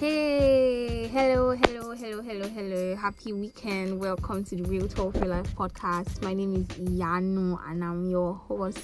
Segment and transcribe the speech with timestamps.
[0.00, 2.96] Hey, hello, hello, hello, hello, hello.
[2.96, 4.00] Happy weekend.
[4.00, 6.22] Welcome to the Real Talk Real Life podcast.
[6.22, 8.78] My name is Iyanu and I'm your host.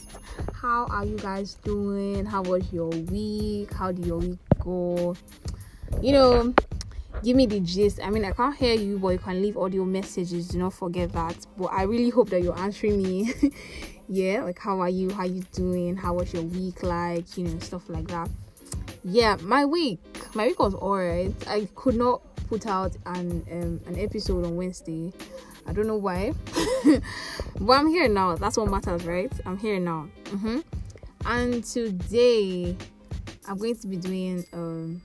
[0.52, 2.26] How are you guys doing?
[2.26, 3.72] How was your week?
[3.72, 5.16] How did your week go?
[6.02, 6.54] You know,
[7.24, 7.98] give me the gist.
[8.04, 10.48] I mean, I can't hear you, but you can leave audio messages.
[10.48, 11.46] Do not forget that.
[11.56, 13.32] But I really hope that you're answering me.
[14.10, 15.08] yeah, like how are you?
[15.12, 15.96] How you doing?
[15.96, 17.38] How was your week like?
[17.38, 18.28] You know, stuff like that
[19.08, 20.00] yeah, my week,
[20.34, 21.32] my week was alright.
[21.46, 25.12] I could not put out an um, an episode on Wednesday.
[25.64, 26.32] I don't know why,
[27.60, 28.34] but I'm here now.
[28.34, 29.32] That's what matters, right?
[29.44, 30.08] I'm here now.
[30.24, 30.58] Mm-hmm.
[31.24, 32.76] And today,
[33.48, 35.00] I'm going to be doing um,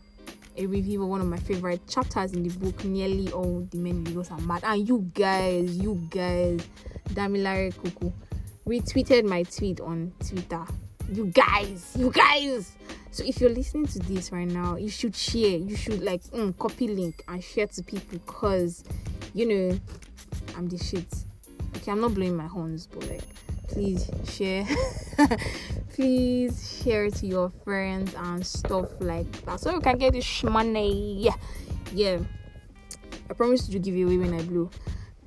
[0.57, 2.83] a review of one of my favorite chapters in the book.
[2.83, 6.67] Nearly all the men in are mad, and you guys, you guys,
[7.09, 8.11] Damilare Kuku
[8.65, 10.65] retweeted my tweet on Twitter.
[11.11, 12.71] You guys, you guys
[13.11, 15.57] so if you're listening to this right now, you should share.
[15.57, 18.85] You should like mm, copy link and share to people because
[19.34, 19.79] you know
[20.55, 21.13] I'm the shit.
[21.76, 23.23] Okay, I'm not blowing my horns, but like
[23.67, 24.65] please share.
[25.93, 31.21] please share to your friends and stuff like that so you can get this money.
[31.21, 31.35] Yeah,
[31.93, 32.20] yeah.
[33.29, 34.70] I promise to give you away when I blow.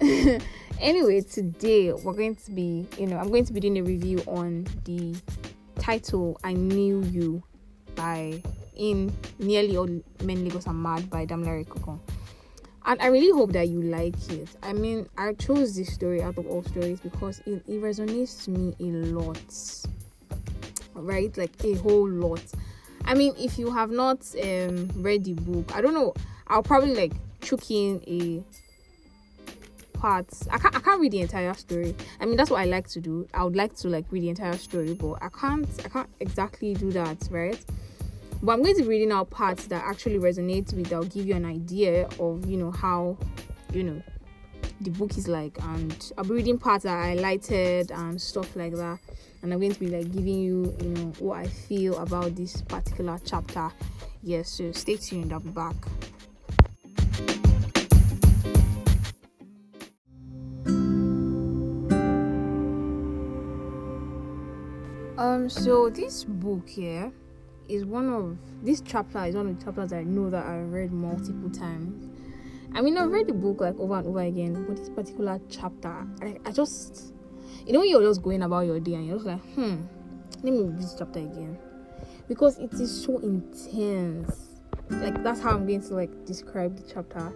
[0.80, 4.22] anyway, today we're going to be, you know, I'm going to be doing a review
[4.26, 5.14] on the
[5.78, 7.42] title I Knew You
[7.94, 8.42] by
[8.76, 9.88] in nearly all
[10.22, 11.98] men Lagos are mad by Damilare Kuku.
[12.86, 14.48] And I really hope that you like it.
[14.62, 18.50] I mean, I chose this story out of all stories because it, it resonates to
[18.50, 19.86] me a lot.
[20.94, 21.36] Right?
[21.36, 22.42] Like a whole lot.
[23.06, 26.14] I mean, if you have not um, read the book, I don't know,
[26.46, 28.42] I'll probably like chuck in a
[30.04, 30.26] part.
[30.50, 31.94] I can't I can't read the entire story.
[32.20, 33.26] I mean that's what I like to do.
[33.32, 36.74] I would like to like read the entire story, but I can't I can't exactly
[36.74, 37.64] do that, right?
[38.42, 41.34] but i'm going to be reading out parts that actually resonate with that'll give you
[41.34, 43.16] an idea of you know how
[43.72, 44.02] you know
[44.82, 48.74] the book is like and i'll be reading parts that i highlighted and stuff like
[48.74, 48.98] that
[49.42, 52.60] and i'm going to be like giving you you know what i feel about this
[52.62, 53.70] particular chapter
[54.22, 55.76] yes so stay tuned i'll be back
[65.24, 67.10] um so this book here
[67.68, 70.92] is one of this chapter is one of the chapters I know that I read
[70.92, 72.10] multiple times.
[72.74, 76.06] I mean, I've read the book like over and over again, but this particular chapter,
[76.20, 77.14] I, I just,
[77.66, 79.76] you know, you're just going about your day and you're just like, hmm,
[80.42, 81.56] let me read this chapter again
[82.28, 84.60] because it is so intense.
[84.90, 87.32] Like that's how I'm going to like describe the chapter.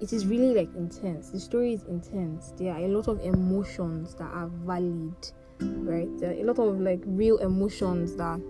[0.00, 1.30] It is really like intense.
[1.30, 2.52] The story is intense.
[2.56, 5.16] There are a lot of emotions that are valid,
[5.60, 6.08] right?
[6.18, 8.40] There are a lot of like real emotions that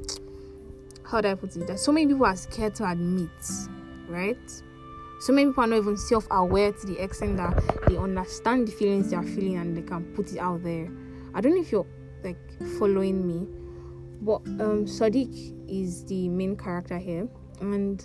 [1.05, 1.67] how do I put it?
[1.67, 3.31] That so many people are scared to admit,
[4.09, 4.63] right?
[5.21, 8.73] So many people are not even self aware to the extent that they understand the
[8.73, 10.91] feelings they are feeling and they can put it out there.
[11.35, 11.87] I don't know if you're
[12.23, 12.39] like
[12.79, 13.47] following me,
[14.23, 17.29] but um, Sadiq is the main character here,
[17.61, 18.05] and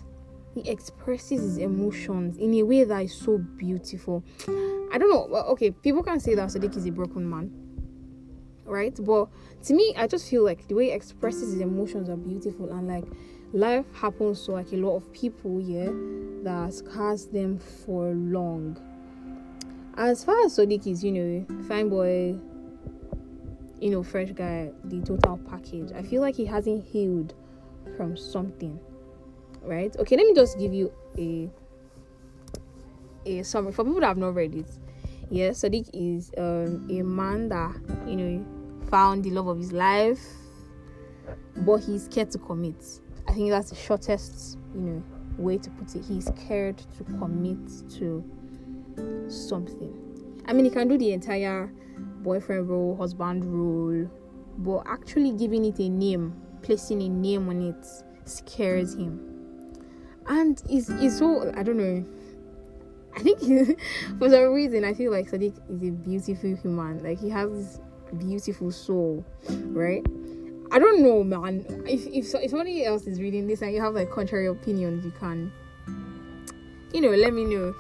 [0.54, 4.24] he expresses his emotions in a way that is so beautiful.
[4.48, 5.36] I don't know.
[5.52, 7.52] Okay, people can say that Sadiq is a broken man,
[8.70, 8.98] right?
[9.00, 9.28] But
[9.64, 12.88] to me, I just feel like the way he expresses his emotions are beautiful and
[12.88, 13.06] like
[13.54, 15.90] life happens to like a lot of people, yeah,
[16.44, 18.78] that scars them for long.
[19.98, 22.36] As far as Sadiq is, you know, fine boy,
[23.82, 25.92] you know, fresh guy, the total package.
[25.94, 27.34] I feel like he hasn't healed
[27.98, 28.80] from something.
[29.62, 29.96] Right?
[29.98, 31.50] Okay, let me just give you a
[33.26, 34.68] a summary for people that have not read it.
[35.30, 37.76] Yeah, Sadiq is um, a man that
[38.08, 38.46] you know
[38.90, 40.22] found the love of his life,
[41.58, 42.84] but he's scared to commit.
[43.28, 45.04] I think that's the shortest, you know,
[45.38, 46.04] way to put it.
[46.06, 47.60] He's scared to commit
[47.98, 48.24] to
[49.30, 49.94] something.
[50.46, 51.72] I mean, he can do the entire
[52.24, 54.10] boyfriend role, husband role,
[54.58, 57.86] but actually giving it a name, placing a name on it,
[58.26, 59.26] scares him.
[60.28, 62.06] And is is so I don't know.
[63.16, 63.40] I think
[64.20, 67.04] for some reason I feel like Sadiq is a beautiful human.
[67.04, 67.80] Like he has
[68.18, 69.26] beautiful soul,
[69.68, 70.06] right?
[70.72, 71.66] I don't know, man.
[71.88, 75.12] If if if somebody else is reading this and you have like contrary opinions, you
[75.12, 75.52] can,
[76.94, 77.74] you know, let me know.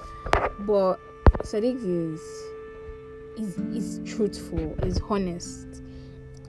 [0.59, 0.97] But
[1.43, 2.21] Sadiq is
[3.37, 5.83] is is truthful, is honest,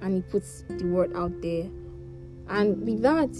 [0.00, 1.68] and he puts the word out there.
[2.48, 3.30] And with that,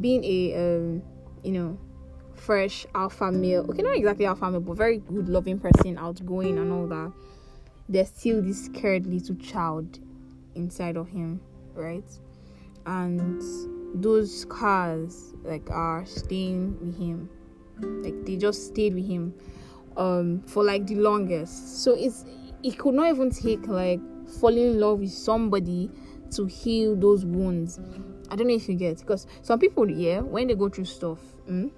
[0.00, 1.02] being a um,
[1.42, 1.78] you know,
[2.34, 6.72] fresh alpha male, okay, not exactly alpha male, but very good, loving person, outgoing and
[6.72, 7.12] all that
[7.88, 9.98] there's still this scared little child
[10.54, 11.40] inside of him,
[11.74, 12.04] right?
[12.86, 13.42] And
[14.02, 17.28] those scars like are staying with him
[17.80, 19.34] Like they just stayed with him
[19.96, 21.82] um for like the longest.
[21.82, 22.24] So it's
[22.62, 24.00] it could not even take like
[24.40, 25.90] falling in love with somebody
[26.32, 27.80] to heal those wounds.
[28.30, 31.18] I don't know if you get because some people, yeah, when they go through stuff,
[31.48, 31.70] mm,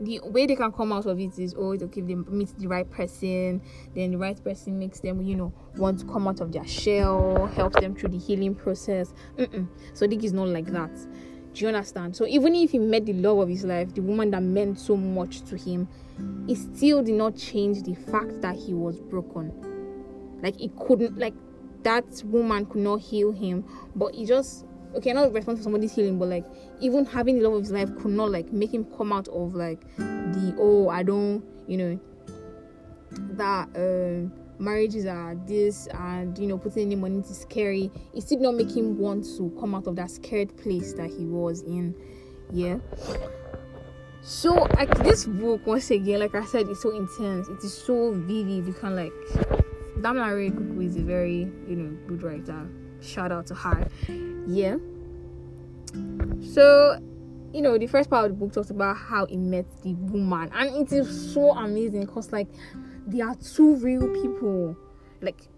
[0.00, 2.90] the way they can come out of it is always okay they meet the right
[2.90, 3.60] person
[3.94, 7.46] then the right person makes them you know want to come out of their shell
[7.54, 9.12] helps them through the healing process.
[9.38, 9.66] Mm-mm.
[9.92, 10.90] Sadiq is not like that.
[11.52, 12.14] Do you understand?
[12.14, 14.96] So even if he met the love of his life the woman that meant so
[14.96, 15.88] much to him
[16.48, 19.52] it still did not change the fact that he was broken.
[20.42, 21.34] Like it couldn't like
[21.82, 23.64] that woman could not heal him
[23.94, 24.66] but he just
[24.96, 26.44] okay, not responsible for somebody's healing, but like
[26.80, 29.54] even having the love of his life could not like make him come out of
[29.54, 32.00] like the oh I don't you know
[33.32, 34.28] that uh,
[34.58, 37.90] marriages are this and you know putting any money into scary.
[38.14, 41.24] It still not make him want to come out of that scared place that he
[41.24, 41.94] was in.
[42.50, 42.78] Yeah.
[44.22, 47.48] So like this book once again, like I said, it's so intense.
[47.48, 48.66] It is so vivid.
[48.66, 49.12] You can like
[50.00, 52.66] Damilare Kuku is a very you know good writer.
[53.06, 53.88] Shout out to her.
[54.46, 54.76] Yeah.
[56.52, 57.00] So
[57.52, 60.50] you know the first part of the book talks about how he met the woman.
[60.52, 62.48] And it is so amazing because like
[63.06, 64.76] they are two real people.
[65.20, 65.48] Like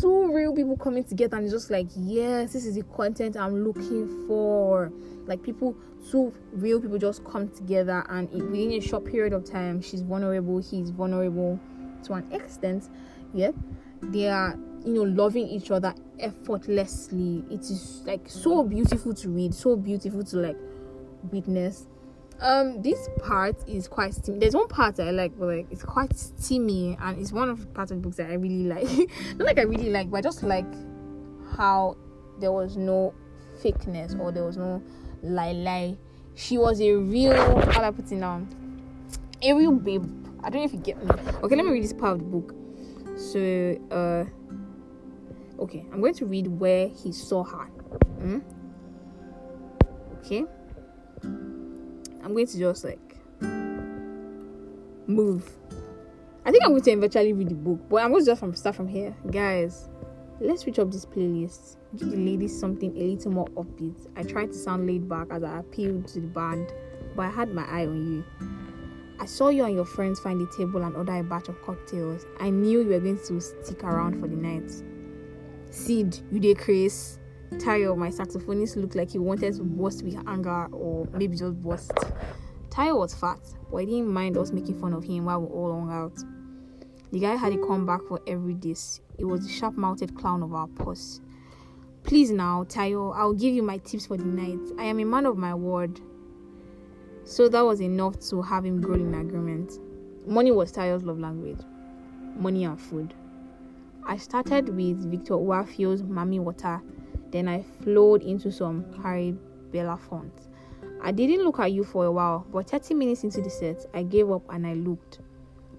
[0.00, 3.64] two real people coming together and it's just like yes this is the content i'm
[3.64, 4.92] looking for.
[5.26, 5.76] Like people
[6.10, 10.02] two real people just come together and it, within a short period of time she's
[10.02, 11.58] vulnerable he's vulnerable
[12.04, 12.88] to an extent.
[13.34, 13.50] Yeah.
[14.02, 14.56] They are
[14.86, 17.44] you know loving each other effortlessly.
[17.50, 20.56] It is like so beautiful to read so beautiful to like
[21.32, 21.86] witness.
[22.40, 26.14] Um this part is quite steamy there's one part i like but like it's quite
[26.14, 28.86] steamy and it's one of the parts of the books that i really like.
[29.36, 30.66] Not like i really like but i just like
[31.56, 31.96] how
[32.38, 33.14] there was no
[33.62, 34.82] fakeness or there was no
[35.22, 35.96] lie lie.
[36.34, 37.34] She was a real
[37.72, 38.46] how do I put it now?
[39.42, 40.04] A real babe.
[40.44, 41.10] I don't know if you get me.
[41.42, 42.54] Okay let me read this part of the book.
[43.16, 44.28] So uh
[45.58, 47.70] okay i'm going to read where he saw her.
[48.20, 48.42] Mm?
[50.18, 50.44] okay.
[51.22, 53.16] I'm going to just like
[55.06, 55.48] move.
[56.44, 58.54] I think i'm going to eventually read the book but i'm going to just from
[58.54, 59.14] start from here.
[59.30, 59.88] Guys
[60.40, 61.76] let's switch up this playlist.
[61.96, 64.06] Give the ladies something a little more upbeat.
[64.16, 66.72] I tried to sound laid back as i appealed to the band
[67.14, 68.24] but i had my eye on you.
[69.18, 72.26] I saw you and your friends find a table and order a batch of cocktails.
[72.38, 74.70] I knew you were going to stick around for the night.
[75.76, 77.18] Sid, you dey craze.
[77.58, 81.92] Tayo, my saxophonist, looked like he wanted to burst with anger or maybe just burst.
[82.70, 83.38] Tayo was fat,
[83.70, 86.16] but I didn't mind us making fun of him while we were all hung out.
[87.12, 89.00] The guy had a comeback for every diss.
[89.18, 91.20] It was the sharp mouthed clown of our posse.
[92.04, 94.58] Please now, Tayo, I'll give you my tips for the night.
[94.78, 96.00] I am a man of my word.
[97.24, 99.78] So that was enough to have him grow in agreement.
[100.26, 101.60] Money was Tayo's love language.
[102.34, 103.12] Money and food.
[104.08, 106.80] I started with Victor Uwaifo's Mami Water,
[107.32, 109.34] then I flowed into some Harry
[109.72, 110.46] Belafonte.
[111.02, 114.04] I didn't look at you for a while, but 30 minutes into the set, I
[114.04, 115.18] gave up and I looked.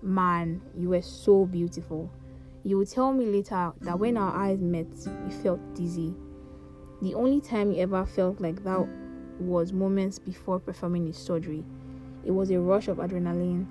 [0.01, 2.11] Man, you were so beautiful.
[2.65, 6.13] You would tell me later that when our eyes met, you felt dizzy.
[7.01, 8.85] The only time you ever felt like that
[9.39, 11.63] was moments before performing his surgery.
[12.25, 13.67] It was a rush of adrenaline,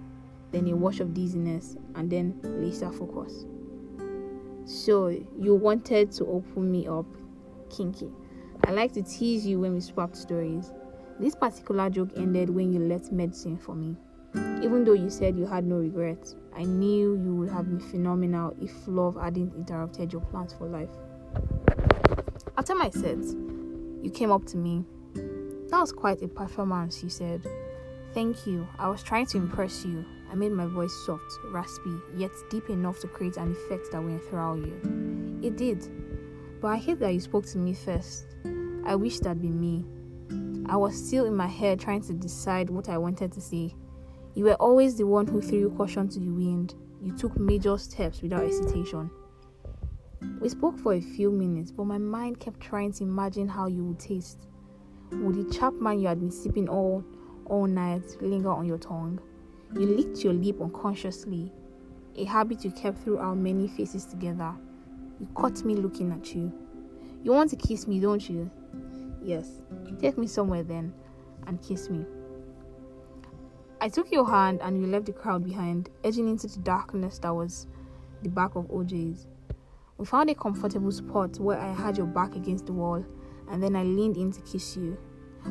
[0.50, 3.44] then a wash of dizziness, and then laser focus.
[4.66, 5.08] So
[5.38, 7.06] you wanted to open me up,
[7.70, 8.10] kinky.
[8.64, 10.72] I like to tease you when we swapped stories.
[11.20, 13.96] This particular joke ended when you left medicine for me.
[14.62, 18.56] Even though you said you had no regrets, I knew you would have been phenomenal
[18.60, 20.90] if love hadn't interrupted your plans for life.
[22.58, 23.22] After my set,
[24.02, 24.84] you came up to me.
[25.70, 27.46] That was quite a performance, you said.
[28.14, 28.66] Thank you.
[28.80, 30.04] I was trying to impress you.
[30.30, 34.10] I made my voice soft, raspy, yet deep enough to create an effect that will
[34.10, 35.40] enthrall you.
[35.42, 35.88] It did.
[36.60, 38.26] But I hate that you spoke to me first.
[38.84, 39.84] I wish that'd be me.
[40.68, 43.74] I was still in my head trying to decide what I wanted to say.
[44.34, 46.74] You were always the one who threw caution to the wind.
[47.00, 49.10] You took major steps without hesitation.
[50.40, 53.84] We spoke for a few minutes, but my mind kept trying to imagine how you
[53.84, 54.48] would taste.
[55.12, 57.04] Would the Chapman you had been sipping all
[57.44, 59.20] all night linger on your tongue?
[59.78, 61.52] You licked your lip unconsciously,
[62.16, 64.54] a habit you kept through our many faces together.
[65.20, 66.50] You caught me looking at you.
[67.22, 68.50] You want to kiss me, don't you?
[69.22, 69.60] Yes.
[70.00, 70.94] Take me somewhere then
[71.46, 72.06] and kiss me.
[73.78, 77.34] I took your hand and we left the crowd behind, edging into the darkness that
[77.34, 77.66] was
[78.22, 79.26] the back of OJ's.
[79.98, 83.04] We found a comfortable spot where I had your back against the wall,
[83.50, 84.96] and then I leaned in to kiss you.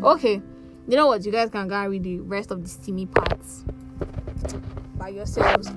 [0.02, 0.42] Okay,
[0.88, 1.24] you know what?
[1.24, 3.66] You guys can read the rest of the steamy parts
[5.06, 5.70] by yourselves.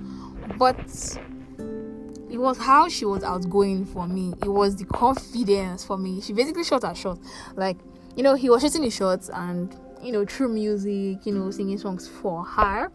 [0.58, 0.78] But
[2.30, 4.32] it was how she was outgoing for me.
[4.42, 6.22] It was the confidence for me.
[6.22, 7.18] She basically shot her shot.
[7.54, 7.76] Like,
[8.16, 11.76] you know, he was shooting his shots and, you know, through music, you know, singing
[11.76, 12.90] songs for her.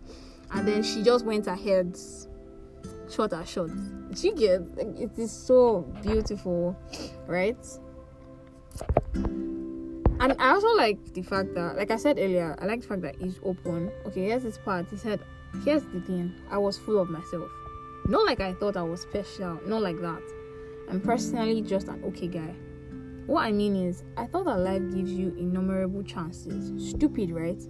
[0.51, 1.97] And then she just went ahead,
[3.11, 3.69] shot her shot.
[4.15, 6.75] She get it is so beautiful,
[7.27, 7.63] right?
[9.13, 13.01] And I also like the fact that, like I said earlier, I like the fact
[13.01, 13.91] that he's open.
[14.07, 14.89] Okay, here's this part.
[14.89, 15.19] He said,
[15.61, 17.49] Here's the thing I was full of myself.
[18.07, 20.21] Not like I thought I was special, not like that.
[20.89, 22.53] I'm personally just an okay guy.
[23.27, 26.89] What I mean is, I thought that life gives you innumerable chances.
[26.89, 27.61] Stupid, right?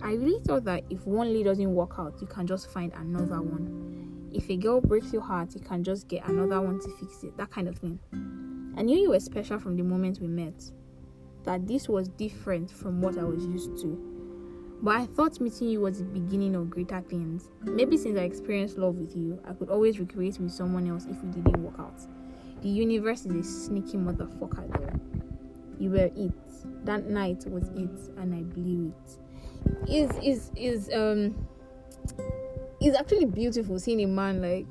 [0.00, 3.40] I really thought that if one lead doesn't work out, you can just find another
[3.40, 4.30] one.
[4.32, 7.36] If a girl breaks your heart, you can just get another one to fix it.
[7.36, 7.98] That kind of thing.
[8.76, 10.70] I knew you were special from the moment we met.
[11.42, 14.13] That this was different from what I was used to.
[14.84, 17.48] But I thought meeting you was the beginning of greater things.
[17.62, 21.22] Maybe since I experienced love with you, I could always recreate with someone else if
[21.22, 21.98] we didn't work out.
[22.60, 25.00] The universe is a sneaky motherfucker though.
[25.78, 26.34] You were it.
[26.84, 29.90] That night was it and I blew it.
[29.90, 31.34] Is is is um
[32.78, 34.66] it's actually beautiful seeing a man like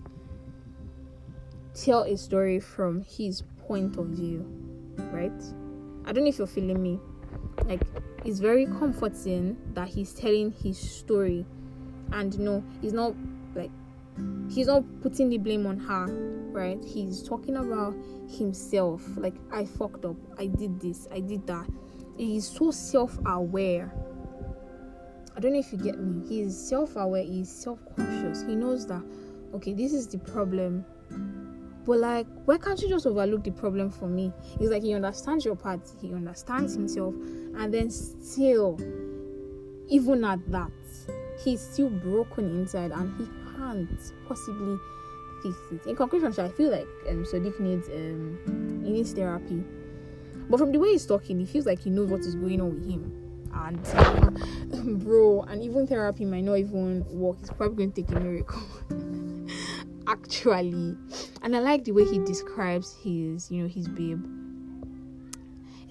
[1.74, 4.46] tell a story from his point of view.
[5.12, 5.32] Right?
[6.06, 7.00] I don't know if you're feeling me.
[7.66, 7.82] Like
[8.26, 11.46] it's very comforting that he's telling his story.
[12.12, 13.16] And know he's not
[13.56, 13.72] like
[14.50, 16.08] he's not putting the blame on her
[16.54, 16.84] right?
[16.84, 17.96] He's talking about
[18.30, 19.04] himself.
[19.18, 20.16] Like i fucked up.
[20.38, 21.08] I did this.
[21.12, 21.68] I did that.
[22.18, 23.92] He's so self-aware.
[25.36, 26.26] I don't know if you get me.
[26.28, 27.24] He's self-aware.
[27.24, 28.44] He's self-conscious.
[28.44, 29.04] He knows that
[29.56, 30.86] okay this is the problem.
[31.86, 34.32] But like, why can't you just overlook the problem for me?
[34.60, 37.14] It's like he understands your part, he understands himself,
[37.58, 38.80] and then still,
[39.88, 40.72] even at that,
[41.44, 44.78] he's still broken inside and he can't possibly
[45.42, 45.90] fix it.
[45.90, 49.64] In conclusion, I feel like um Sadiq needs um he needs therapy.
[50.50, 52.76] But from the way he's talking, he feels like he knows what is going on
[52.76, 53.20] with him.
[53.54, 53.88] And
[54.74, 57.40] um, bro, and even therapy might not even work.
[57.40, 58.62] He's probably going to take a miracle.
[60.08, 60.98] actually
[61.42, 64.24] and i like the way he describes his you know his babe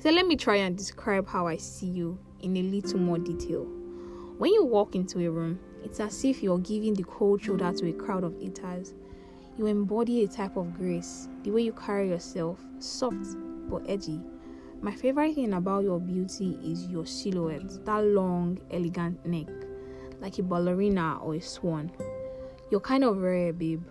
[0.03, 3.63] said let me try and describe how i see you in a little more detail.
[4.37, 7.89] When you walk into a room it's as if you're giving the cold shoulder to
[7.89, 8.95] a crowd of eaters.
[9.57, 13.37] You embody a type of grace the way you carry yourself soft
[13.71, 14.21] but edgy.
[14.81, 19.47] My favorite thing about your beauty is your silhouette that long elegant neck
[20.21, 21.93] like a ballerina or a swan.
[22.73, 23.85] You're kind of rare babe.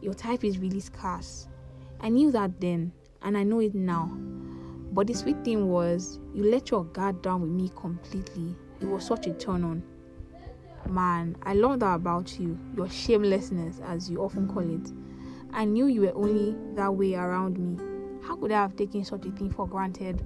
[0.00, 1.48] Your type is really scarce.
[2.00, 2.92] I knew that then,
[3.22, 4.16] and I know it now.
[4.96, 8.56] But the sweet thing was, you let your guard down with me completely.
[8.80, 9.82] It was such a turn on.
[10.88, 14.90] Man, I love that about you, your shamelessness, as you often call it.
[15.52, 17.78] I knew you were only that way around me.
[18.26, 20.24] How could I have taken such a thing for granted?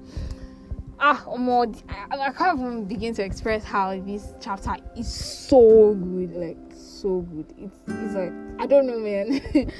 [1.00, 6.32] Ah, Omod, I, I can't even begin to express how this chapter is so good.
[6.36, 7.52] Like, so good.
[7.58, 9.40] It's, it's like I don't know, man,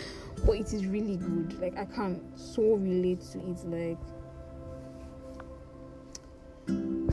[0.44, 1.60] but it is really good.
[1.60, 3.64] Like I can so relate to it.
[3.66, 3.98] Like,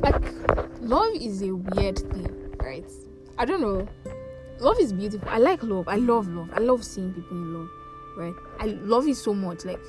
[0.02, 0.34] like
[0.82, 2.90] love is a weird thing, right?
[3.38, 3.88] I don't know.
[4.60, 5.28] Love is beautiful.
[5.30, 5.88] I like love.
[5.88, 6.50] I love love.
[6.54, 7.70] I love seeing people in love,
[8.18, 8.34] right?
[8.60, 9.66] I love it so much.
[9.66, 9.80] Like,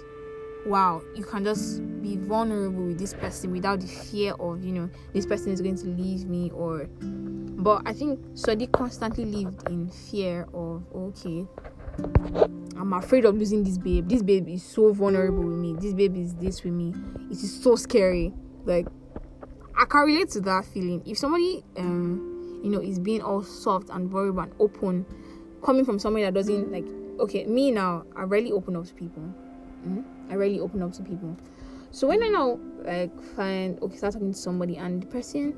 [0.67, 4.91] wow, you can just be vulnerable with this person without the fear of, you know,
[5.15, 6.89] this person is going to leave me or
[7.59, 11.45] but I think Sadiq constantly lived in fear of okay,
[12.77, 14.09] I'm afraid of losing this babe.
[14.09, 15.75] This babe is so vulnerable with me.
[15.75, 16.95] This babe is this with me.
[17.31, 18.33] It is so scary.
[18.65, 18.87] Like
[19.79, 21.03] I can relate to that feeling.
[21.07, 25.07] If somebody um you know is being all soft and vulnerable and open,
[25.65, 26.85] coming from somebody that doesn't like
[27.21, 29.23] okay, me now, I rarely open up to people.
[29.87, 30.03] Mm-hmm.
[30.31, 31.37] I rarely open up to people.
[31.93, 35.55] So when I now like find okay, start talking to somebody and the person,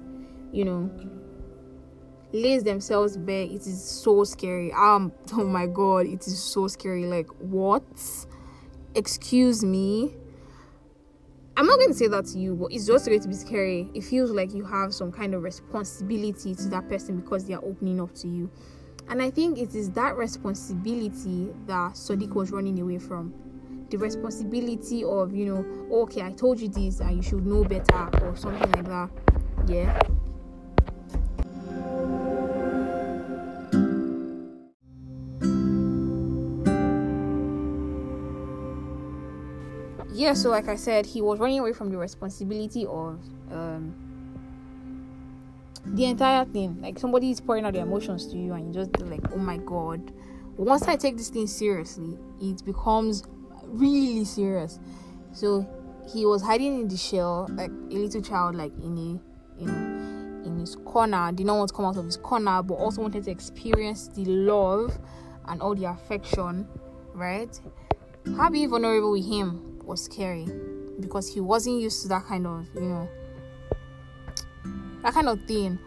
[0.53, 0.91] you know,
[2.33, 7.07] lays themselves bare it is so scary um oh my god it is so scary
[7.07, 7.83] like what
[8.95, 10.15] excuse me
[11.61, 13.91] i'm not going to say that to you but it's just going to be scary.
[13.93, 17.63] It feels like you have some kind of responsibility to that person because they are
[17.63, 18.51] opening up to you.
[19.11, 23.35] And i think it is that responsibility that sadiq was running away from.
[23.91, 28.09] The responsibility of you know okay i told you this and you should know better
[28.25, 29.11] or something like that.
[29.69, 30.01] Yeah
[40.21, 43.19] yeah, so like I said, he was running away from the responsibility of
[43.51, 43.95] um,
[45.87, 46.79] the entire thing.
[46.83, 49.57] Like somebody is pouring out their emotions to you, and you just like, oh my
[49.57, 50.13] god.
[50.59, 53.23] Once I take this thing seriously, it becomes
[53.65, 54.79] really serious.
[55.33, 55.67] So
[56.13, 59.21] he was hiding in the shell like a little child, like in
[59.59, 61.33] a know in his corner.
[61.33, 64.27] Did not want to come out of his corner, but also wanted to experience the
[64.27, 64.99] love
[65.49, 66.69] and all the affection,
[67.15, 67.59] right?
[68.37, 70.47] How being vulnerable with him was scary
[71.01, 73.09] because he wasn't used to that kind of you know
[75.03, 75.79] that kind of thing.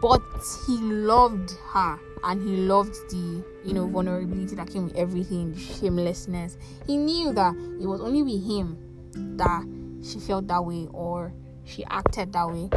[0.00, 0.22] But
[0.66, 5.60] he loved her and he loved the you know vulnerability that came with everything, the
[5.60, 6.56] shamelessness.
[6.86, 9.64] He knew that it was only with him that
[10.02, 11.32] she felt that way or
[11.64, 12.68] she acted that way.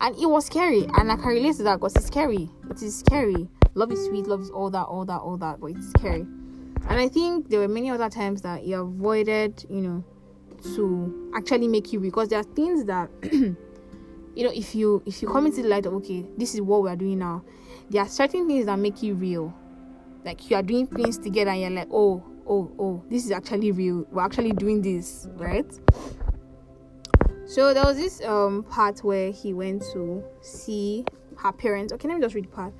[0.00, 0.86] And it was scary.
[0.94, 2.50] And I can relate to that because it's scary.
[2.70, 3.48] It is scary.
[3.74, 6.26] Love is sweet, love is all that, all that, all that, but it's scary.
[6.88, 10.04] And I think there were many other times that he avoided, you know,
[10.74, 15.28] to actually make you because there are things that you know if you if you
[15.28, 17.42] come into the light of okay this is what we are doing now
[17.90, 19.52] there are certain things that make you real.
[20.24, 23.72] Like you are doing things together and you're like oh oh oh this is actually
[23.72, 24.06] real.
[24.10, 25.66] We're actually doing this right?
[27.44, 31.04] So there was this um part where he went to see
[31.36, 31.92] her parents.
[31.92, 32.72] Okay let me just read the part.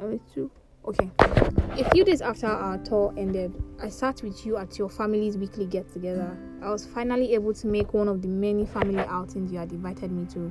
[0.00, 0.50] I went to
[0.88, 1.10] okay
[1.78, 3.52] a few days after our tour ended
[3.82, 7.66] i sat with you at your family's weekly get together i was finally able to
[7.66, 10.50] make one of the many family outings you had invited me to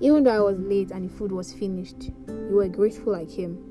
[0.00, 3.66] even though i was late and the food was finished you were grateful like him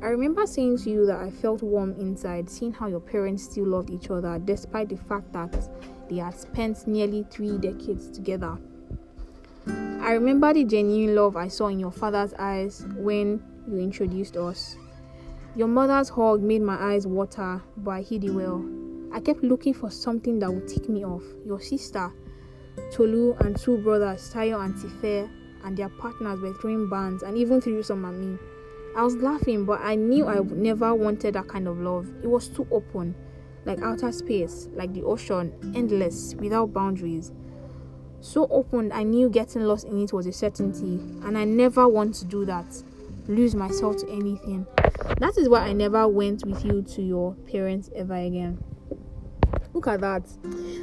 [0.00, 3.66] I remember saying to you that I felt warm inside, seeing how your parents still
[3.66, 5.68] loved each other despite the fact that
[6.08, 8.56] they had spent nearly three decades together.
[9.66, 14.76] I remember the genuine love I saw in your father's eyes when you introduced us.
[15.58, 18.64] Your mother's hug made my eyes water, but I hid it well.
[19.12, 21.24] I kept looking for something that would take me off.
[21.44, 22.12] Your sister,
[22.92, 25.28] Tolu, and two brothers, Tayo and Tife,
[25.64, 28.38] and their partners were throwing bands and even threw some at me.
[28.96, 32.08] I was laughing, but I knew I never wanted that kind of love.
[32.22, 33.16] It was too open,
[33.64, 37.32] like outer space, like the ocean, endless, without boundaries.
[38.20, 42.14] So open, I knew getting lost in it was a certainty, and I never want
[42.14, 42.80] to do that.
[43.28, 44.66] Lose myself to anything.
[45.18, 48.58] That is why I never went with you to your parents ever again.
[49.74, 50.26] Look at that.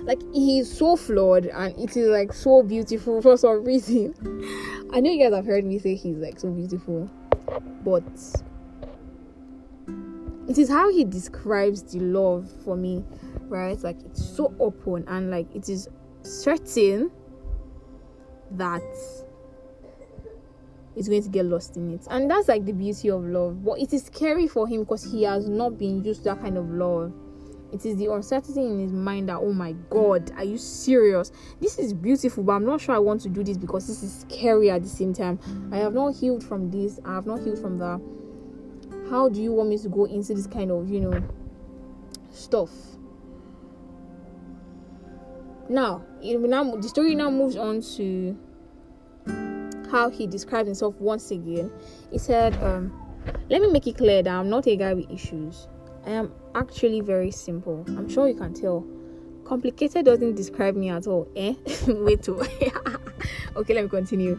[0.05, 4.13] Like he's so flawed and it is like so beautiful for some reason.
[4.93, 7.09] I know you guys have heard me say he's like so beautiful
[7.83, 8.03] but
[10.47, 13.03] it is how he describes the love for me
[13.47, 15.87] right like it's so open and like it is
[16.23, 17.11] certain
[18.51, 18.81] that
[20.95, 22.07] it's going to get lost in it.
[22.09, 23.63] And that's like the beauty of love.
[23.63, 26.57] But it is scary for him because he has not been used to that kind
[26.57, 27.13] of love.
[27.73, 31.31] It is the uncertainty in his mind that oh my god are you serious?
[31.59, 34.21] This is beautiful but i'm not sure i want to do this because this is
[34.21, 35.39] scary at the same time.
[35.73, 36.99] I have not healed from this.
[37.03, 37.99] I have not healed from that.
[39.09, 41.21] How do you want me to go into this kind of you know
[42.31, 42.69] stuff?
[45.67, 48.37] Now it now the story now moves on to
[49.95, 51.71] how he described himself once again
[52.11, 52.91] he said um
[53.49, 55.67] let me make it clear that i'm not a guy with issues
[56.05, 57.83] I am actually very simple.
[57.87, 58.85] I'm sure you can tell.
[59.43, 61.27] Complicated doesn't describe me at all.
[61.35, 61.55] Eh?
[61.87, 62.35] Wait to.
[63.55, 64.35] okay, let me continue.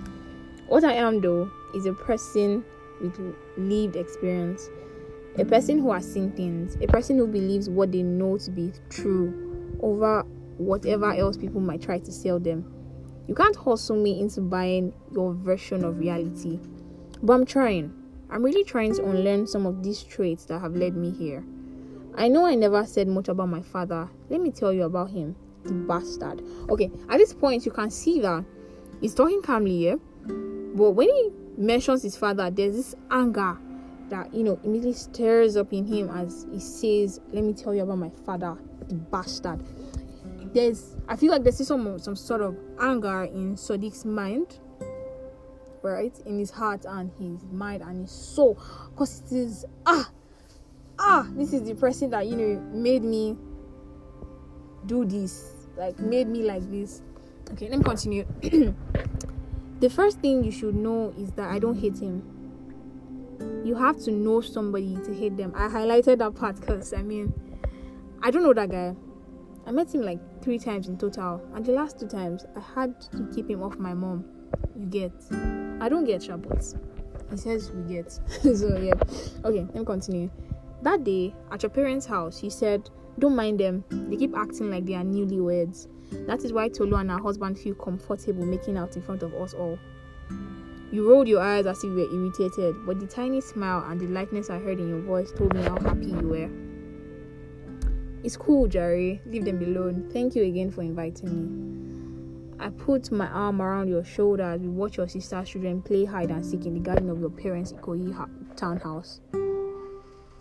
[0.69, 2.64] What I am though is a person
[3.01, 3.19] with
[3.57, 4.69] lived experience.
[5.38, 8.73] A person who has seen things, a person who believes what they know to be
[8.88, 10.23] true over
[10.57, 12.73] whatever else people might try to sell them.
[13.27, 16.61] You can't hustle me into buying your version of reality.
[17.23, 17.93] But I'm trying.
[18.31, 21.45] I'm really trying to unlearn some of these traits that have led me here.
[22.17, 24.09] I know I never said much about my father.
[24.31, 25.37] Let me tell you about him.
[25.65, 26.43] The bastard.
[26.71, 28.45] Okay, at this point, you can see that
[29.01, 29.99] he's talking calmly here,
[30.75, 33.59] but when he mentions his father, there's this anger
[34.09, 37.83] that you know immediately stirs up in him as he says, Let me tell you
[37.83, 38.57] about my father,
[38.89, 39.61] the bastard.
[40.57, 44.59] There's I feel like there's some some sort of anger in Sadiq's mind,
[45.83, 46.19] right?
[46.25, 48.59] In his heart and his mind and his soul.
[48.88, 50.11] Because it is ah
[50.99, 53.37] ah, this is the person that you know made me
[54.87, 57.03] do this, like made me like this.
[57.53, 58.25] Okay, let me continue.
[59.81, 62.23] the first thing you should know is that I don't hate him.
[63.62, 65.53] You have to know somebody to hate them.
[65.55, 67.35] I highlighted that part because I mean,
[68.23, 68.97] I don't know that guy.
[69.66, 73.01] I met him like three times in total, and the last two times I had
[73.11, 74.25] to keep him off my mom.
[74.77, 75.13] You get?
[75.81, 76.77] I don't get troubles.
[77.33, 78.13] He says we get.
[78.43, 78.95] so yeah.
[79.45, 80.31] Okay, let me continue.
[80.83, 84.87] That day, at your parents' house, he said, Don't mind them, they keep acting like
[84.87, 85.89] they are newlyweds.
[86.29, 89.53] That is why Tolu and her husband feel comfortable making out in front of us
[89.53, 89.77] all.
[90.93, 94.07] You rolled your eyes as if you were irritated, but the tiny smile and the
[94.07, 96.66] lightness I heard in your voice told me how happy you were.
[98.27, 99.21] It's cool, Jerry.
[99.25, 100.11] Leave them alone.
[100.12, 102.57] Thank you again for inviting me.
[102.59, 106.33] I put my arm around your shoulder as we watch your sister's children play hide
[106.33, 109.21] and seek in the garden of your parents' Ikoyi ha- townhouse.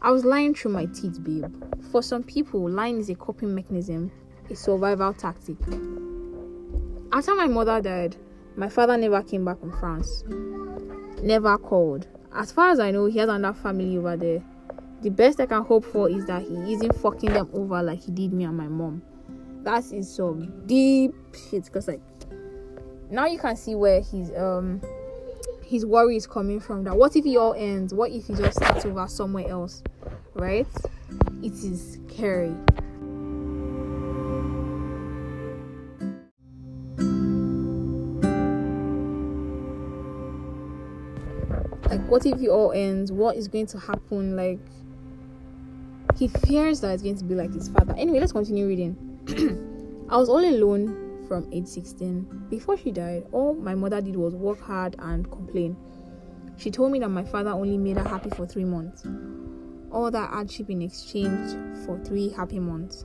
[0.01, 1.53] I was lying through my teeth, babe.
[1.91, 4.11] For some people, lying is a coping mechanism,
[4.49, 5.57] a survival tactic.
[7.11, 8.15] After my mother died,
[8.55, 10.23] my father never came back from France.
[11.21, 12.07] Never called.
[12.33, 14.43] As far as I know, he has another family over there
[15.05, 18.11] the best I can hope for is that he isn't fucking them over like he
[18.11, 19.03] did me and my mom.
[19.61, 21.13] That is some deep
[21.47, 21.71] shit.
[21.71, 22.01] Cause like
[23.11, 24.81] now you can see where his um
[25.63, 26.85] his worry is coming from.
[26.85, 27.93] That what if he all ends?
[27.93, 29.83] What if he just starts over somewhere else?
[30.33, 30.65] Right?
[31.43, 32.55] It is scary.
[41.91, 43.11] Like what if he all ends?
[43.11, 44.35] What is going to happen?
[44.35, 44.57] Like
[46.17, 47.93] he fears that it's going to be like his father.
[47.97, 48.95] Anyway, let's continue reading.
[50.09, 52.47] I was all alone from age 16.
[52.49, 55.75] Before she died, all my mother did was work hard and complain.
[56.57, 59.03] She told me that my father only made her happy for three months.
[59.91, 61.51] All that hardship in exchange
[61.85, 63.03] for three happy months.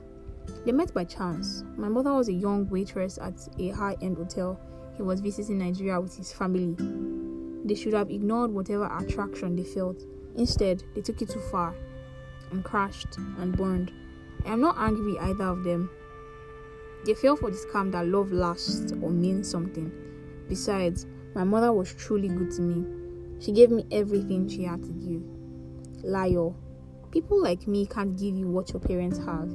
[0.65, 1.63] They met by chance.
[1.75, 4.59] My mother was a young waitress at a high end hotel.
[4.95, 6.75] He was visiting Nigeria with his family.
[7.65, 10.01] They should have ignored whatever attraction they felt.
[10.35, 11.75] Instead, they took it too far
[12.51, 13.91] and crashed and burned.
[14.45, 15.89] I am not angry with either of them.
[17.05, 19.91] They fell for the scam that love lasts or means something.
[20.47, 22.85] Besides, my mother was truly good to me.
[23.39, 25.23] She gave me everything she had to give.
[26.03, 26.51] Liar.
[27.11, 29.49] People like me can't give you what your parents have.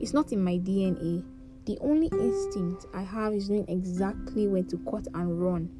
[0.00, 1.24] It's not in my DNA.
[1.64, 5.70] The only instinct I have is knowing exactly when to cut and run.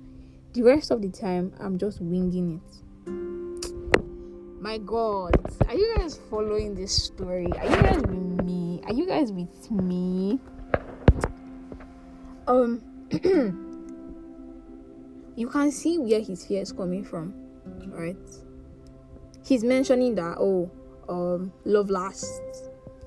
[0.52, 2.82] The rest of the time, I'm just winging it.
[4.62, 5.34] My God,
[5.66, 7.48] are you guys following this story?
[7.58, 8.80] Are you guys with me?
[8.84, 10.38] Are you guys with me?
[12.46, 12.80] Um,
[15.34, 17.34] you can see where his fear is coming from,
[17.88, 18.16] right?
[19.44, 20.70] He's mentioning that oh,
[21.08, 22.40] um, love lasts.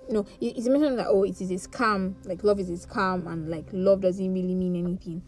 [0.10, 2.16] No, he's mentioning that oh, it is a scam.
[2.26, 5.22] Like love is a scam, and like love doesn't really mean anything.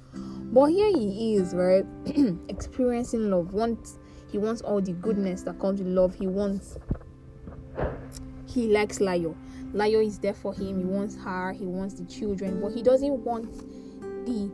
[0.51, 1.85] But here he is, right,
[2.49, 3.53] experiencing love.
[3.53, 3.97] Once
[4.31, 6.15] he wants all the goodness that comes with love.
[6.15, 6.77] He wants.
[8.45, 9.35] He likes Layo.
[9.73, 10.79] Layo is there for him.
[10.79, 11.51] He wants her.
[11.51, 13.51] He wants the children, but he doesn't want
[14.25, 14.51] the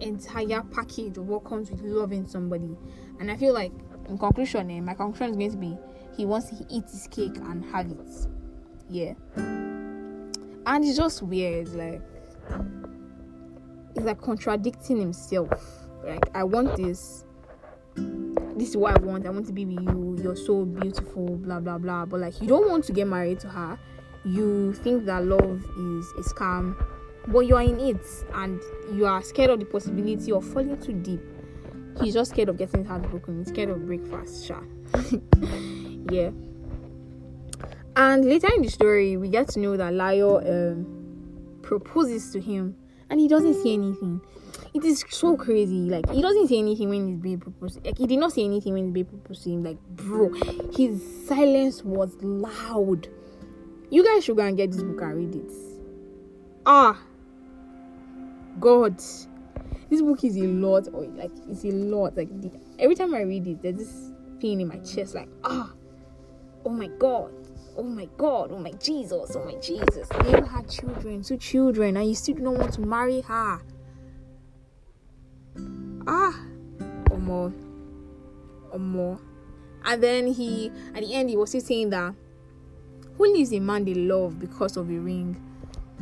[0.00, 2.76] entire package of what comes with loving somebody.
[3.18, 3.72] And I feel like,
[4.08, 5.78] in conclusion, eh, my conclusion is going to be
[6.16, 8.26] he wants to eat his cake and have it.
[8.88, 9.12] Yeah.
[9.36, 11.68] And it's just weird.
[11.68, 12.00] Like,
[13.94, 15.50] it's like contradicting himself.
[16.02, 17.24] Like, I want this
[18.56, 19.26] this is what I want.
[19.26, 20.18] I want to be with you.
[20.22, 22.06] You're so beautiful, blah blah blah.
[22.06, 23.78] But like you don't want to get married to her.
[24.24, 26.74] You think that love is a scam,
[27.28, 28.60] but you are in it and
[28.92, 31.20] you are scared of the possibility of falling too deep.
[32.02, 33.38] He's just scared of getting heartbroken.
[33.38, 34.66] He's scared of breakfast, sure.
[36.10, 36.30] yeah.
[37.94, 42.76] And later in the story, we get to know that Layo um, proposes to him
[43.08, 44.20] and he doesn't see anything
[44.76, 45.88] it is so crazy.
[45.88, 47.84] Like he doesn't say anything when he's being proposed.
[47.84, 49.64] Like he did not say anything when his babe proposed to him.
[49.64, 50.32] Like bro,
[50.76, 53.08] his silence was loud.
[53.90, 55.52] You guys should go and get this book and read it.
[56.66, 57.00] Ah,
[58.60, 60.88] God, this book is a lot.
[60.92, 62.16] Or like it's a lot.
[62.16, 64.10] Like the, every time I read it, there's this
[64.40, 65.14] pain in my chest.
[65.14, 65.72] Like ah,
[66.64, 67.32] oh my God.
[67.78, 70.08] Oh my God, oh my Jesus, oh my Jesus.
[70.24, 73.60] You had children, two children, and you still don't want to marry her
[76.06, 76.38] ah.
[77.10, 77.52] Or more.
[78.70, 79.20] Or more.
[79.84, 82.14] And then he at the end he was still saying that
[83.16, 85.40] who leaves a man they love because of a ring?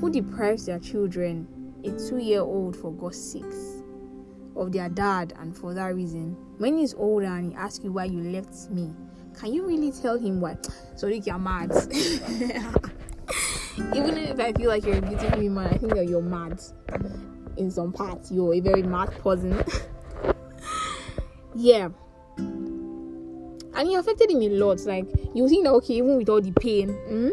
[0.00, 1.46] Who deprives their children
[1.84, 3.82] a two-year-old for god's sakes?
[4.56, 6.36] Of their dad and for that reason.
[6.58, 8.92] When he's older and he asks you why you left me
[9.38, 10.56] can you really tell him why?
[10.96, 11.72] Sorry you're mad.
[13.94, 16.60] Even if i feel like you're a beautiful woman i think that you're mad.
[17.56, 19.64] In some parts you're a very mad person
[21.54, 21.88] yeah.
[23.76, 26.52] And it affected him a lot like you think that okay even with all the
[26.52, 27.32] pain mm,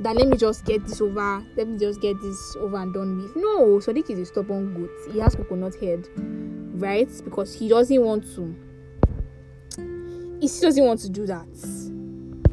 [0.00, 3.22] that let me just get this over let me just get this over and done
[3.22, 3.36] with.
[3.36, 4.90] No Sadiq is a stubborn goat.
[5.12, 6.06] He has coconut head
[6.74, 7.08] right?
[7.24, 8.54] Because he doesn't want to
[10.40, 11.46] he still doesn't want to do that.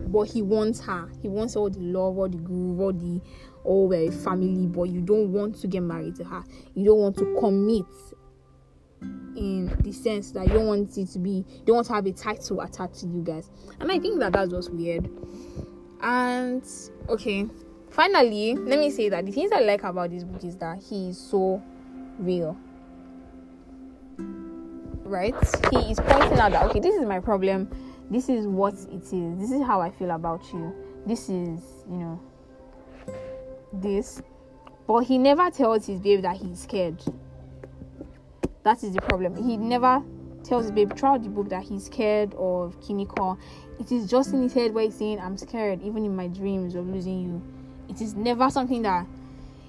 [0.07, 1.09] But he wants her.
[1.21, 3.21] He wants all the love all the groove all the
[3.65, 6.43] oh we're a family but you don't want to get married to her.
[6.75, 7.85] You don't want to commit
[9.35, 12.05] in the sense that you don't want it to be, you don't want to have
[12.05, 13.49] a title attached to you guys.
[13.79, 15.09] And I think that that's just weird.
[16.01, 16.63] And
[17.09, 17.47] okay,
[17.89, 21.09] finally, let me say that the things I like about this book is that he
[21.09, 21.61] is so
[22.17, 22.57] real.
[25.03, 25.35] Right?
[25.71, 27.69] He is pointing out that okay, this is my problem.
[28.09, 29.39] This is what it is.
[29.39, 30.75] This is how I feel about you.
[31.05, 32.19] This is, you know,
[33.71, 34.21] this.
[34.87, 37.01] But he never tells his babe that he's scared.
[38.63, 39.35] That is the problem.
[39.35, 40.03] He never
[40.43, 43.37] tells his babe throughout the book that he's scared of Kiniko.
[43.79, 46.75] It is just in his head where he's saying, I'm scared, even in my dreams
[46.75, 47.41] of losing you.
[47.89, 49.05] It is never something that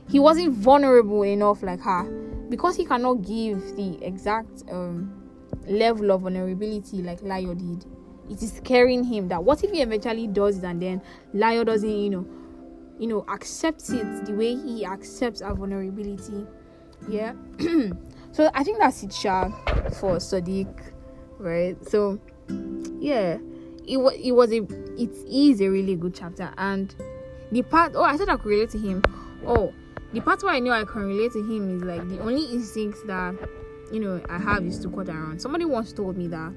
[0.09, 2.05] he wasn't vulnerable enough like her
[2.49, 5.11] because he cannot give the exact um,
[5.67, 7.87] level of vulnerability like Layo did.
[8.31, 11.03] It is scaring him that what if he eventually does it and then
[11.35, 12.27] Layo doesn't, you know,
[12.99, 16.47] you know, accepts it the way he accepts our vulnerability.
[17.09, 17.33] Yeah.
[18.33, 19.51] so I think that's it, Sha,
[20.01, 20.93] for Sadiq,
[21.39, 21.77] right?
[21.89, 22.19] So
[22.99, 23.39] yeah,
[23.87, 24.63] it was it was a
[24.97, 26.95] it is a really good chapter and
[27.51, 29.03] the part oh I said I could relate to him.
[29.47, 29.73] Oh,
[30.13, 32.99] the part where I know I can relate to him is like the only instinct
[33.07, 33.35] that
[33.93, 35.41] you know I have is to cut around.
[35.41, 36.53] Somebody once told me that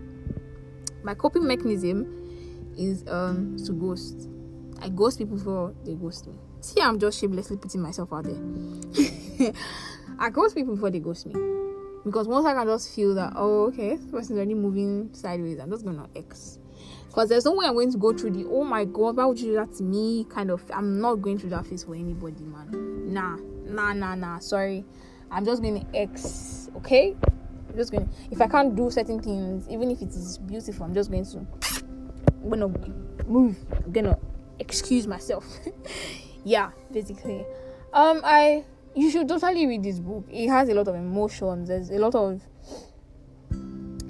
[1.03, 4.29] my coping mechanism is um to ghost.
[4.81, 6.35] I ghost people before they ghost me.
[6.61, 9.53] See, I'm just shamelessly putting myself out there.
[10.19, 11.33] I ghost people before they ghost me.
[12.06, 15.72] Because once I can just feel that, oh, okay, this person's already moving sideways, I'm
[15.72, 16.60] just gonna X.
[17.08, 19.39] Because there's no way I'm going to go through the, oh my god, why would
[19.39, 20.26] you do that to me?
[20.30, 23.13] Kind of, I'm not going through that phase for anybody, man.
[23.13, 24.39] Nah, nah, nah, nah.
[24.39, 24.86] Sorry.
[25.32, 27.15] I'm just to X, okay?
[27.70, 30.86] I'm just going to, if I can't do certain things, even if it is beautiful,
[30.86, 31.48] I'm just going to,
[32.44, 32.68] I'm gonna
[33.26, 33.58] move.
[33.72, 34.18] I'm gonna
[34.60, 35.46] excuse myself.
[36.44, 37.46] yeah, basically.
[37.94, 40.25] Um, I you should totally read this book.
[40.29, 41.67] It has a lot of emotions.
[41.67, 42.41] There's a lot of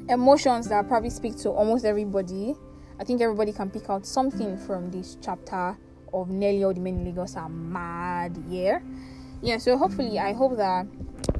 [0.09, 2.55] emotions that probably speak to almost everybody.
[2.99, 5.75] I think everybody can pick out something from this chapter
[6.13, 8.37] of nearly all the men in Lagos are mad.
[8.47, 8.79] Yeah,
[9.41, 9.57] yeah.
[9.57, 10.85] So hopefully, I hope that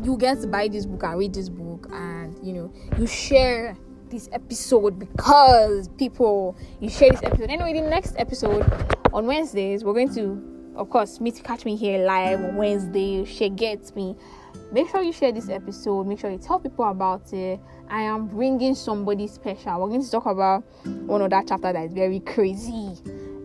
[0.03, 3.77] you get to buy this book and read this book, and you know, you share
[4.09, 7.49] this episode because people you share this episode.
[7.49, 8.65] Anyway, the next episode
[9.13, 13.25] on Wednesdays, we're going to of course, meet to catch me here live on Wednesday.
[13.25, 14.15] She gets me.
[14.71, 16.07] Make sure you share this episode.
[16.07, 17.59] Make sure you tell people about it.
[17.89, 19.81] I am bringing somebody special.
[19.81, 22.97] We're going to talk about one of that chapter that is very crazy,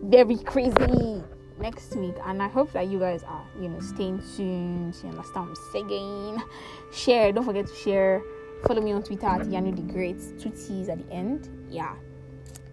[0.03, 1.23] very crazy
[1.59, 2.15] next week.
[2.25, 4.95] And I hope that you guys are, you know, staying tuned.
[5.03, 6.41] You understand I'm saying?
[6.93, 7.31] Share.
[7.31, 8.21] Don't forget to share.
[8.67, 10.17] Follow me on Twitter at Yanu the Great.
[10.39, 11.49] Two T's at the end.
[11.69, 11.95] Yeah.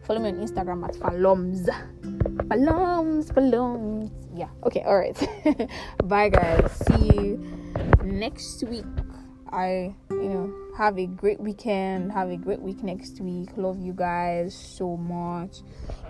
[0.09, 1.69] Follow me on Instagram at Faloms.
[2.49, 4.11] Faloms, Faloms.
[4.35, 5.21] Yeah, okay, alright.
[6.05, 6.73] Bye, guys.
[6.89, 7.37] See you
[8.03, 8.87] next week.
[9.53, 12.11] I, you know, have a great weekend.
[12.13, 13.51] Have a great week next week.
[13.59, 15.59] Love you guys so much.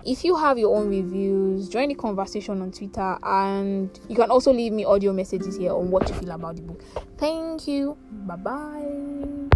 [0.05, 4.53] If you have your own reviews, join the conversation on Twitter and you can also
[4.53, 6.81] leave me audio messages here on what you feel about the book.
[7.17, 7.97] Thank you.
[8.09, 9.48] Bye bye.